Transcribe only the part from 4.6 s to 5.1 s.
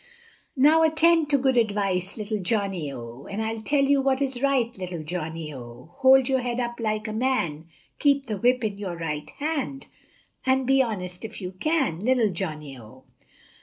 Little